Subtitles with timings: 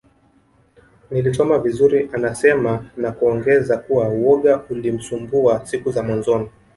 [1.11, 6.49] Nilisoma vizuri anasema na kuongeza kuwa woga ulimsumbua siku za mwanzoni